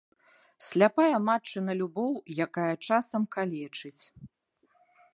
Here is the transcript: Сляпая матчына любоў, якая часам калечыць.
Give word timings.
Сляпая 0.67 1.17
матчына 1.27 1.71
любоў, 1.83 2.09
якая 2.49 2.73
часам 2.97 3.31
калечыць. 3.37 4.03